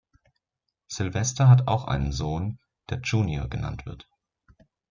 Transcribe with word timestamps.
Sylvester 0.87 1.47
hat 1.47 1.67
auch 1.67 1.85
einen 1.85 2.11
Sohn, 2.11 2.57
der 2.89 3.01
Junior 3.01 3.47
genannt 3.47 3.85
wird. 3.85 4.09